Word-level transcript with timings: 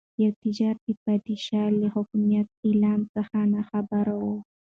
یو 0.23 0.31
تاجر 0.41 0.75
د 0.85 0.89
پادشاه 1.05 1.67
له 1.81 1.87
حکومتي 1.95 2.45
اعلان 2.67 2.99
څخه 3.13 3.37
ناخبره 3.53 4.13
و. 4.23 4.25